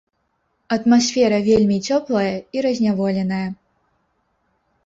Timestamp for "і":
2.59-2.65